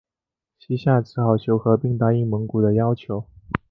[0.57, 3.23] 西夏只好求和并答应蒙古的要求。